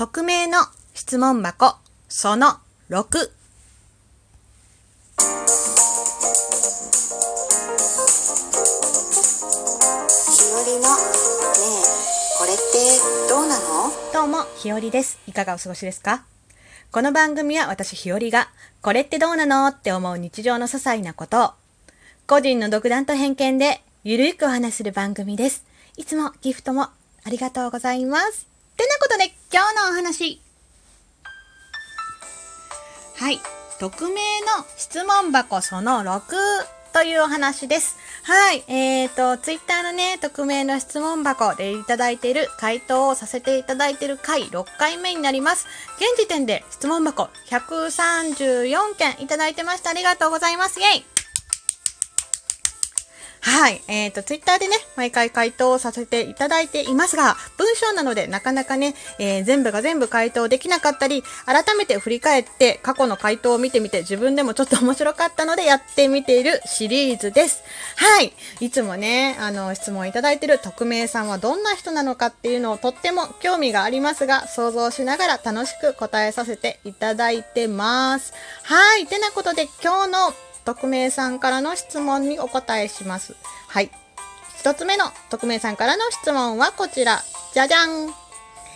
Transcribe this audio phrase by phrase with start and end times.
[0.00, 0.60] 匿名の
[0.94, 1.76] 質問箱。
[2.08, 2.56] その6
[2.88, 3.04] ひよ
[10.64, 10.88] りのね
[11.76, 11.84] え
[12.38, 12.62] これって
[13.28, 13.92] どうなの？
[14.14, 15.18] どうもひよりです。
[15.26, 16.24] いかがお過ごしですか？
[16.90, 18.48] この番組は私ひよりが
[18.80, 21.50] これってどうなのって思う日常の些細なことを
[22.26, 25.66] 個人の独断と偏見でゆるくお話しする番組です。
[25.98, 26.90] いつもギフトもあ
[27.26, 28.46] りがとうございます。
[28.78, 30.40] てなことで今日のお話
[33.16, 33.40] はい。
[33.80, 34.16] 匿名の
[34.76, 36.22] 質問箱その6
[36.92, 37.96] というお話です。
[38.22, 38.62] はい。
[38.68, 45.66] えーと、ツイッターのね、匿名の質問箱でいただいている回答をさせていただいている回6回目になります。
[45.96, 49.90] 現時点で質問箱134件いただいてました。
[49.90, 50.78] ありがとうございます。
[50.78, 51.19] イェイ
[53.42, 53.80] はい。
[53.88, 67.62] えっ、と、ツイッターでね、毎回回答をさせていただいていますが、文章なのでなかなかね、えー全部が全部回答できなかったり、改めて振り返って過去の回答を見てみて自分でもちょっと面白かったのでやってみているシリーズです。
[67.96, 68.32] はい。
[68.60, 78.34] いつもね、あの、質問いただいている匿名さんはどんな人なのかっていうのをとっても興味がありますが、想像しながら楽しく答えさせていただいてます。
[78.64, 79.06] はい。
[79.06, 83.34] てなことで今日の匿名さんからの質問にお答えします。
[83.68, 83.90] はい。
[84.58, 87.22] 一つ目の匿名さんからの質問はこちら。
[87.54, 88.12] じゃじゃん。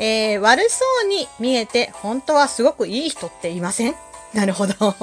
[0.00, 3.94] えー、悪そうに見えて本当はすごくいい人っていません？
[4.34, 4.94] なるほど。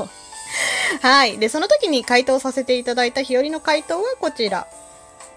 [1.01, 1.37] はい。
[1.39, 4.67] で、その時に回答させていただいた日和の回答はこちら。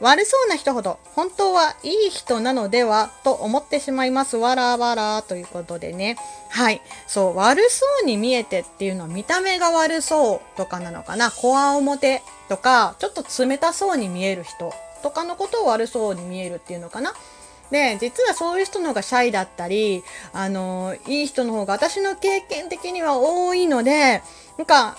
[0.00, 4.36] 悪そうな人ほど本当はいい人なのではと思ってしまいます。
[4.36, 6.16] わらわらということでね。
[6.50, 6.80] はい。
[7.06, 11.30] そう、悪そうに見えてっていうのは見た目が悪そうとかなのかな。
[11.30, 17.14] こわ表とか、ちょっと冷たそうに見える人とかのことを悪そうに見えるっていうのかな。
[17.70, 24.22] で、実はそういう人の方がシャイだったり、あの、いい人の方が私の経験的には多いので、
[24.56, 24.96] なんか、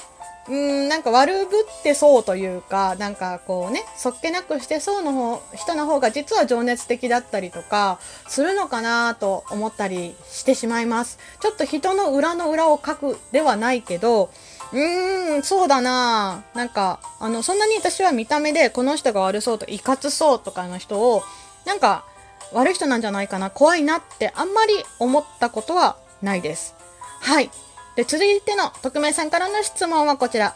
[0.49, 11.19] うん、なんか悪ぶってそうというか、なんかこうね、そっけなくしてそうの方、人の方が実は情熱的だったりとか、するのかなと思ったりしてしまいます。
[11.39, 14.31] ちょっと人の裏の裏を書くではないけど、
[14.73, 21.21] うーん、そうだななんか、あの、そんなに私は見た目でこの人が悪そうと、いかつそうとかの人を、
[21.65, 22.05] なんか、
[22.53, 26.75] 悪い人なんじゃないかな、怖いなってあんまり思ったことはないです。
[27.21, 27.51] はい。
[27.99, 30.55] で、続いての匿名さんからの質問はこちら。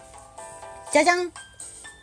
[0.93, 1.29] じゃじゃん。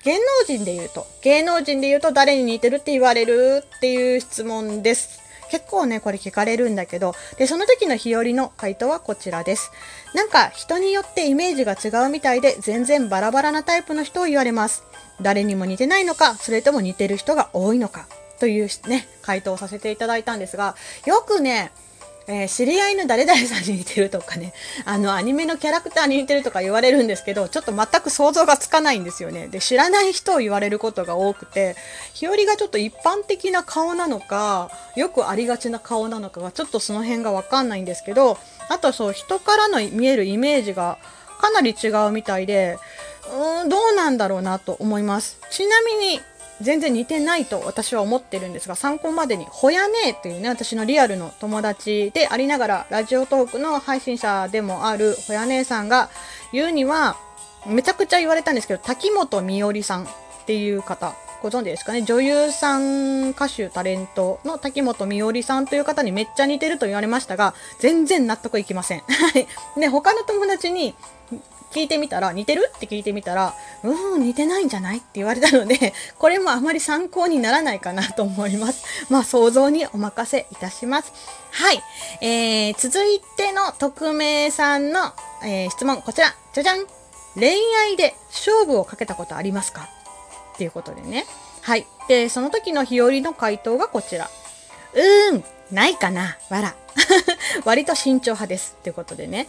[0.05, 5.19] 芸能人で言うと、芸能人で言うと誰に似てるって言われるっていう質問です。
[5.51, 9.71] 結構ね、これ聞かれるんだけど、で、その時の日和の回答はこちらです。
[10.15, 14.85] なんか人によってイメージが違うみたいで、全然バラバラなタイプの人を言われます。
[15.23, 18.09] 誰にも似てないのか、それとも似てる人が多いのか、
[18.41, 21.73] というね、回答をさせていただいたんですが、よくね、
[22.31, 24.55] えー知り合いの誰々さんに似てるとかね、
[24.87, 29.49] あの、アニメのキャラクターに似てるとか言われるんですけど、ちょっと全く想像がつかないんですよね。
[29.49, 31.75] で、知らない人を言われることが多くて、
[32.15, 40.99] 日和がちょっと一般的な顔なのか、よくありがちな顔なのかが、ちょっとその辺がわかんないんですけど、あとそう、人からの見えるイメージが
[41.41, 42.79] かなり違うみたいで、
[43.27, 45.39] うーん、どうなんだろうなと思います。
[45.51, 46.21] ちなみに、
[46.61, 56.11] 全然似てないと私は思ってるんですが、参考までに、ほやねえっていうね、私のリアルの友達でありながら、ラジオトークの配信者でもあるほやねえさんが
[56.53, 57.17] 言うには、
[57.67, 60.07] めちゃくちゃ言われたんですけど、滝本美織さんっ
[60.47, 62.03] ていう方、ご存知ですかね？
[62.03, 69.01] 女優さん、歌手、タレントの滝本美織さんという方にめっちゃ似てると言われましたが、全然納得いきません。
[69.01, 69.47] はい。
[69.81, 70.95] で、他の友達に、
[71.73, 72.71] 聞いてみたら、似てる？
[72.77, 73.55] って聞いてみたら、
[73.85, 74.99] うーん、似てないんじゃない？
[74.99, 78.85] って言われたので、 これもあまり参考にならないかなと思います。
[79.09, 81.13] まあ、想像にお任せいたします。
[81.53, 81.83] はい。
[82.21, 85.13] えー、続いての匿名さんの、
[85.45, 86.35] えー質問、こちら。
[86.53, 86.87] じゃじゃん。
[87.37, 87.55] 恋
[87.87, 89.89] 愛で勝負をかけたことありますか？
[90.55, 91.27] っていうことでね。
[91.63, 91.87] はい。
[92.09, 94.29] で、その時の日和の回答がこちら。
[94.95, 96.75] うーん、ないかな、わら。
[97.65, 98.77] 割と慎重派です。
[98.79, 99.49] ってことでね。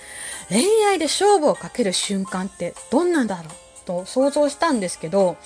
[0.50, 3.47] 恋愛で勝負をかける瞬間ってどんなんだろう
[3.85, 5.38] と想像したんですけど、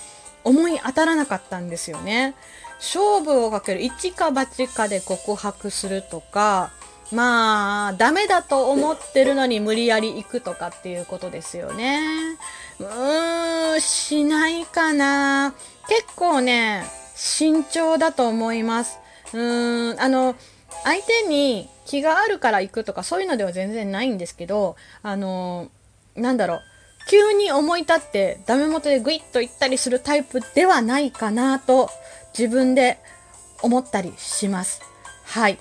[0.43, 2.35] 思い当たらなかったんですよね。
[2.77, 6.71] 勝負をかける、一か八かで告白するとか、
[7.11, 11.99] まあ、ダメだと思ってるのに無理やり行くとかっていうことですよね。
[12.79, 15.53] うーん、しないかな。
[15.87, 16.83] 結構ね、
[17.15, 18.99] 慎重だと思います。
[19.33, 20.35] うーん、あの、
[20.85, 25.69] 相手に気があるから行くとかそういうのでは全然ないんですけど、あの、
[26.15, 26.61] なんだろう。
[27.07, 31.89] 急に思い立ってダメ元でグイッと行ったりするタイプではないかなと
[32.37, 32.97] 自分で
[33.61, 34.81] 思ったりします。
[35.25, 35.59] はい。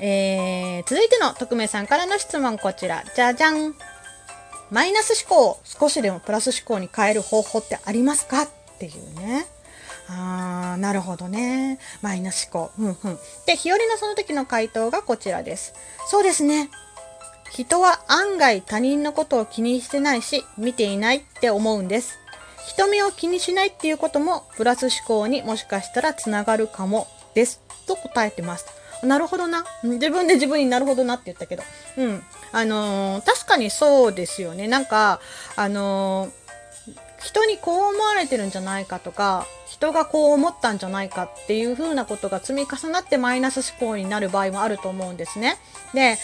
[0.00, 3.04] えー、続いての匿名さんからの質問こちら。
[3.14, 3.74] じゃじゃん。
[4.70, 8.42] マイナス思考を少しでもプラス思考に変える方法ってありますか？
[8.42, 8.48] っ
[8.78, 9.46] ていうね。
[10.08, 11.78] あー、なるほどね。
[12.02, 12.72] マイナス思考。
[12.78, 13.18] うんうん。
[13.46, 15.74] で、日和のその時の回答がこちらです。
[16.08, 16.70] そうですね。
[17.50, 22.18] 人は案外他人のことを気にしてないし、見ていないって思うんです。
[22.66, 27.60] 人目を気にしないっていうことも、プラス思考にもしかしたらつながるかもです。
[27.86, 28.66] と答えてます。
[29.02, 29.64] なるほどな。
[29.82, 31.62] 自分で自分になるほどなって言ったけど。
[31.98, 32.22] うん。
[32.52, 34.68] あのー、確かにそうですよね。
[34.68, 35.20] なんか、
[35.56, 36.30] あのー、
[37.22, 39.46] 人にこう思われてるんじゃないかとか、
[39.82, 45.58] 人がこう思ったんじゃないかっていう風なことが積み重なってマイナス思考になる場合もあると思うんですね。
[45.92, 46.16] で、案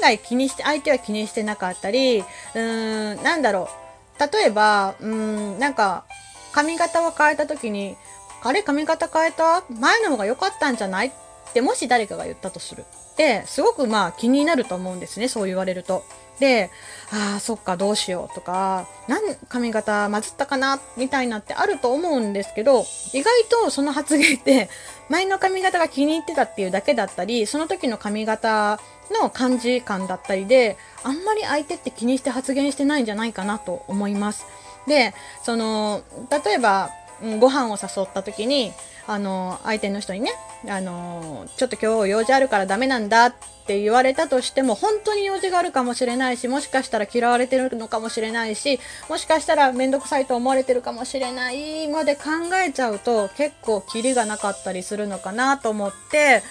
[0.00, 3.68] 外気にして、相手は気にしてなかったり、うーん、なんだろ
[4.16, 4.32] う。
[4.32, 6.04] 例えば、うーん、なんか、
[6.52, 7.96] 髪型を変えた時に、
[8.44, 9.64] あれ髪型変えた？
[9.68, 11.08] 前の方が良かったんじゃない？
[11.08, 11.10] っ
[11.52, 12.84] てもし誰かが言ったとする。
[13.16, 16.04] で、すごくまあ気になると思うんですね、そう言われると。
[16.40, 16.70] で、
[17.12, 24.70] ああ、そっか、どうしようとか、何髪型混じったかなみたいなってあると思うんですけど、意外とその発言って、
[25.10, 28.80] 前の髪型が気に入ってたっていうだけだったり、その時の髪型
[29.20, 34.46] の感じ感だったりで、あんまり相手って気にして発言してないんじゃないかなと思います。
[34.86, 36.00] で、その、
[36.30, 36.90] 例えば、
[37.38, 38.72] ご飯を誘った時に、
[39.06, 40.32] あの、相手の人にね、
[40.68, 43.34] あの、ちょっと今日用事あるからダメなんだっ
[43.66, 48.78] て言われたとしても、本当に用事があるかもしれないし、もしかしたら嫌われてるのかもしれないし、
[49.08, 52.22] もしかしたらめんどくさいと思われてるかもしれないまで考
[52.64, 56.42] えちゃうと、結構キリがなかったりするのかなと思って、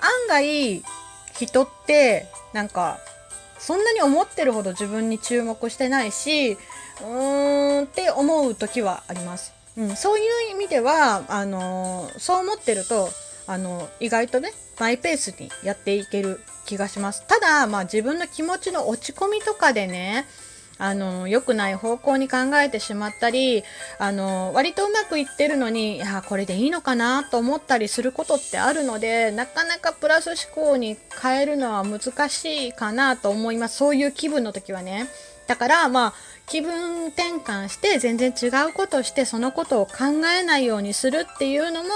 [0.00, 0.82] 案外、
[1.32, 2.98] 人って、なんか、
[3.58, 9.52] そんなに思ってるほど自分に注目してないし、うーんって思う時はあります。
[9.76, 13.10] うん、そういう意味ではあのそう思ってると
[13.46, 17.24] あの意外とねマイペースにやっていける気がします。
[17.26, 20.26] ただ、まあ、自分の気持ちの落ち込みとかでね
[20.78, 23.64] あの良くない方向に考えてしまったり
[23.98, 33.78] あの割とうまくいってるのにいやこれでいいのかなと思ったりすることってあるのでなかなかプラス思考に変えるのは難しいかなと思います。
[33.78, 35.06] そういう気分の時はね。
[35.46, 36.12] だからまあ
[36.46, 41.88] 気分転換して全然違うことしてそのことを考えないようにするっていうのも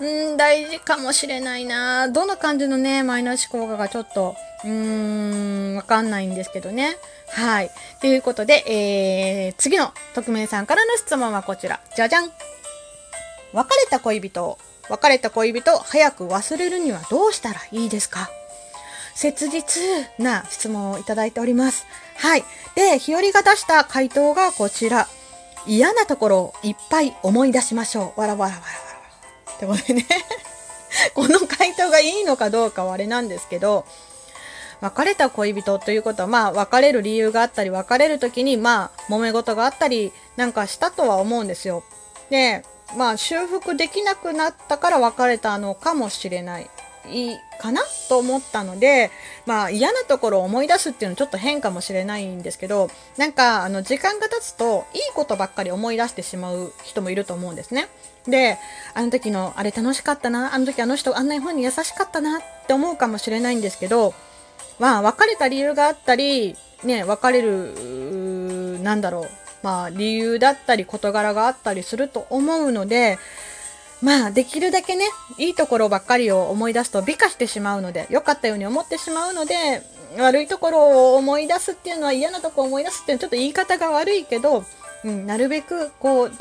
[0.00, 2.08] うん大事かもしれないな。
[2.08, 4.34] どんな感じのねマイナス思考かがちょっと
[4.64, 6.96] うーんわかんないんですけどね。
[7.28, 7.70] はい。
[8.00, 11.80] ということで、えー、次の匿名さんからの質問はこちら。
[11.94, 12.30] じゃじゃん。
[13.52, 14.58] 別れた恋人
[14.88, 18.30] 別れた恋人を早く忘れるにはどうしたらいいですか？
[19.14, 19.82] 切実
[20.18, 21.86] な質問をいただいております。
[22.16, 22.44] はい。
[22.74, 25.08] で、日和が出した回答がこちら。
[25.66, 28.20] 嫌なところをいっぱい思い出しましょう。
[28.20, 29.52] わらわらわらわら。
[29.56, 30.06] ってことでね
[31.14, 33.84] この回答がいいのかどうかはあれなんですけど、
[34.80, 41.84] 別れた恋人ということは、まあ、別れる理由があったり、別れる時に、まあ、揉め事があったり、なんかしたとは思うんですよ。
[42.30, 42.64] で、
[42.96, 46.70] まあ、修復できなくなったから別れたのかもしれない。
[47.08, 49.10] いいかなと思ったので、
[49.46, 57.88] まあ嫌なところを思い出すっていうのはちょっと変かもしれないんですけど、なんかあの時間が経つといいことばっかり思い出してしまう人もいると思うんですね。
[58.26, 58.58] で、
[58.94, 64.14] あの時のあれ楽しかったな、あの時あの人あんな風に優しかったなって思うかもしれないんですけど、
[64.78, 69.28] まあ別れた理由があったり、ね、別れる、なんだろう、
[69.62, 73.18] まあ理由だったり事柄があったりすると思うので、
[74.02, 75.04] まあ、できるだけね、
[75.36, 79.82] いいところばっかりを思い出すと美化してしまうので、良かったように思ってしまうので、
[80.18, 84.64] 悪いところを思い出すっていうのは嫌なとこを思い出すっていうのはちょっと言い方が悪いけど、
[85.04, 86.36] うん、なるべくこうね、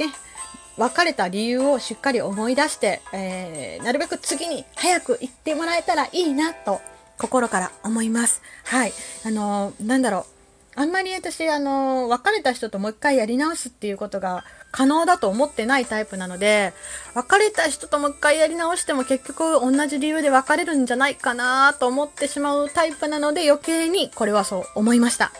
[0.77, 6.79] 別れた理由をしっかり思い出して、えー、なるべく次に早く行ってもらえたらいいなと
[7.17, 8.41] 心から思います。
[8.63, 8.93] はい。
[9.25, 10.38] あのー、なんだろう。
[10.79, 16.73] あんまり私、あの、別れた人ともう一回やり直すっていうことが可能だと思ってないタイプなので、
[17.15, 25.33] 別れた人ともう一回やり直しても結局同じ理由で別れるんじゃないかなと思ってしまうタイプなので余計にこれはそう思いました。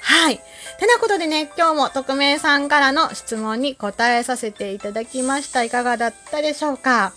[0.00, 0.38] はい。
[0.38, 5.64] てなことでね、今日も匿名さんからの質問に答えさせていただきました。
[5.64, 7.12] いかがだったでしょうか？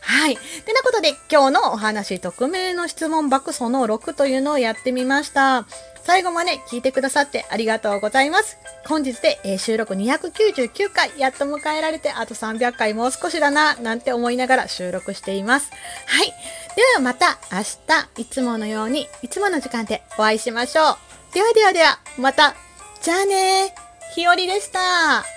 [0.00, 0.36] はい。
[0.36, 5.66] てなことで今日のお話、匿名の質問バックその6というのをやってみました。
[6.06, 8.58] 最後まで聞いてくださってありがとうございます。
[8.86, 15.72] 本日で、え、収録299回、やっと迎えられて、あと300回もう少しだな、なんて思いながら収録しています。
[16.06, 16.28] はい。
[16.28, 21.34] ではまた明日、いつものように、いつもの時間でお会いしましょう。
[21.34, 22.54] ではではでは、また。
[23.02, 23.74] じゃあね
[24.14, 25.35] ひよりでした。